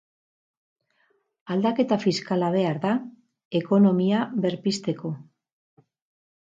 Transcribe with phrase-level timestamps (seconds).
[1.55, 2.95] Aldaketa fiskala behar da,
[3.63, 5.15] ekonomia berpizteko.